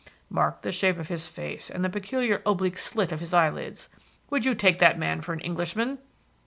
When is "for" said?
5.21-5.31